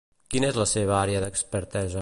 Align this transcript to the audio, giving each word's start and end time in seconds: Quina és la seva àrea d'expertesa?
Quina 0.35 0.49
és 0.53 0.57
la 0.61 0.65
seva 0.71 0.97
àrea 1.03 1.23
d'expertesa? 1.27 1.89